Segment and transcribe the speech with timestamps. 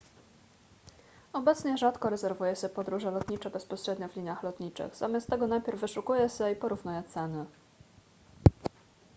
[1.33, 6.51] obecnie rzadko rezerwuje się podróże lotnicze bezpośrednio w liniach lotniczych zamiast tego najpierw wyszukuje się
[6.51, 7.45] i porównuje ceny